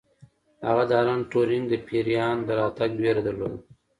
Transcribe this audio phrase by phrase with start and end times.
[0.67, 3.57] هغه د الن ټورینګ د پیریان د راتګ ویره درلوده